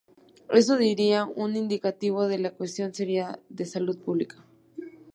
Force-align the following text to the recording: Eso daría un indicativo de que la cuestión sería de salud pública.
Eso 0.59 0.73
daría 0.81 1.21
un 1.43 1.51
indicativo 1.63 2.21
de 2.27 2.37
que 2.37 2.41
la 2.45 2.55
cuestión 2.59 2.91
sería 2.91 3.27
de 3.49 3.65
salud 3.67 3.97
pública. 4.03 4.37